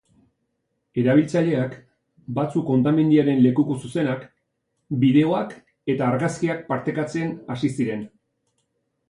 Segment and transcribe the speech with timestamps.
[1.01, 1.75] Erabiltzaileak,
[2.39, 4.25] batzuk hondamendiaren lekuko zuzenak,
[5.05, 5.55] bideoak
[5.97, 8.05] eta argazkiak partekatzen hasi ziren.